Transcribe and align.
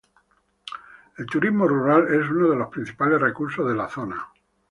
El 1.15 1.27
turismo 1.27 1.67
rural 1.67 2.07
es 2.11 2.27
uno 2.27 2.49
de 2.49 2.55
los 2.55 2.69
principales 2.69 3.21
recursos 3.21 3.67
de 3.67 3.75
la 3.75 3.87
zona. 3.87 4.29